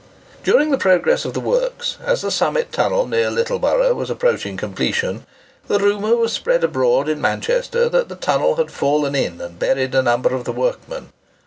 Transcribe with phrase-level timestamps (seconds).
[0.43, 5.27] During the progress of the works, as the Summit Tunnel, near Littleborough, was approaching completion,
[5.67, 9.93] the rumour was spread abroad in Manchester that the tunnel had fallen in and buried
[9.93, 11.09] a number of the workmen.